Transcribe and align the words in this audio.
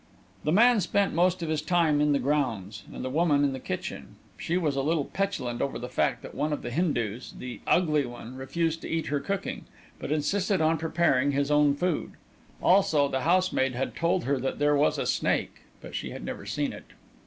The 0.43 0.51
man 0.51 0.81
spent 0.81 1.13
most 1.13 1.43
of 1.43 1.49
his 1.49 1.61
time 1.61 2.01
in 2.01 2.11
the 2.11 2.17
grounds, 2.17 2.85
and 2.91 3.05
the 3.05 3.09
woman 3.11 3.43
in 3.43 3.53
the 3.53 3.59
kitchen. 3.59 4.15
She 4.35 4.57
was 4.57 4.75
a 4.75 4.81
little 4.81 5.05
petulant 5.05 5.61
over 5.61 5.77
the 5.77 5.87
fact 5.89 6.23
that 6.23 6.33
one 6.33 6.51
of 6.51 6.63
the 6.63 6.71
Hindus 6.71 7.35
the 7.37 7.59
"ugly 7.67 8.07
one" 8.07 8.35
refused 8.35 8.81
to 8.81 8.89
eat 8.89 9.05
her 9.09 9.19
cooking, 9.19 9.65
but 9.99 10.11
insisted 10.11 10.59
on 10.59 10.79
preparing 10.79 11.33
his 11.33 11.51
own 11.51 11.75
food. 11.75 12.13
Also, 12.63 13.07
the 13.09 13.21
housemaid 13.21 13.75
had 13.75 13.95
told 13.95 14.23
her 14.23 14.39
that 14.39 14.57
there 14.57 14.75
was 14.75 14.97
a 14.97 15.05
snake, 15.05 15.65
but 15.81 15.93
she 15.93 16.09
had 16.09 16.25
never 16.25 16.47
seen 16.47 16.73
it. 16.73 16.85